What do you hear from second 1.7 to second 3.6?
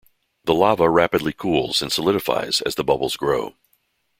and solidifies as the bubbles grow.